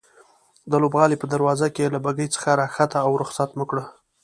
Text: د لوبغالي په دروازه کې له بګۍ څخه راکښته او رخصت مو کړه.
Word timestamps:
د 0.71 0.73
لوبغالي 0.83 1.15
په 1.19 1.27
دروازه 1.33 1.67
کې 1.75 1.91
له 1.93 1.99
بګۍ 2.05 2.27
څخه 2.35 2.49
راکښته 2.59 2.97
او 3.05 3.11
رخصت 3.21 3.49
مو 3.57 3.65
کړه. 3.69 3.85